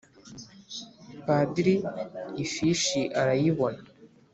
[1.25, 1.75] Padri
[2.43, 3.81] Ifishi arayibona